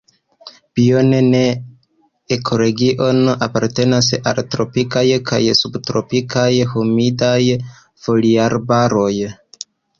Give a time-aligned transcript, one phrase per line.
[0.77, 1.41] Biome la
[2.37, 7.39] ekoregiono apartenas al tropikaj kaj subtropikaj humidaj
[8.07, 9.15] foliarbaroj.